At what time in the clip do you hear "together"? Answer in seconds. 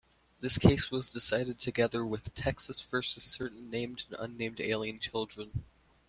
1.59-2.03